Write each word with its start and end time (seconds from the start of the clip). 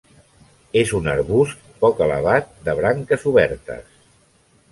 És 0.79 0.93
un 0.99 1.09
arbust 1.11 1.67
poc 1.83 2.01
elevat, 2.07 2.49
de 2.69 2.77
branques 2.81 3.27
obertes. 3.35 3.95